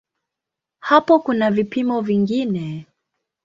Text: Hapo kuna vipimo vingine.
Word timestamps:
Hapo 0.79 1.19
kuna 1.19 1.51
vipimo 1.51 2.01
vingine. 2.01 2.87